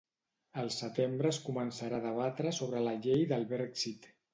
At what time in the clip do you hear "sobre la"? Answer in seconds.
2.65-2.99